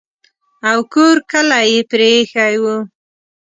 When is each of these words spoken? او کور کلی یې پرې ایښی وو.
او 0.69 0.79
کور 0.93 1.15
کلی 1.31 1.63
یې 1.71 1.79
پرې 1.89 2.07
ایښی 2.17 2.55
وو. 2.63 2.77